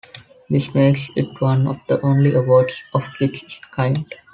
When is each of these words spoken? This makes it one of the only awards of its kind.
This 0.49 0.73
makes 0.73 1.11
it 1.15 1.39
one 1.39 1.67
of 1.67 1.79
the 1.87 2.01
only 2.01 2.33
awards 2.33 2.73
of 2.91 3.03
its 3.19 3.59
kind. 3.71 4.03